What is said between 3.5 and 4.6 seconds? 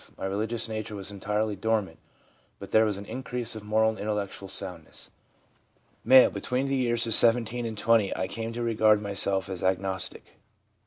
of moral and intellectual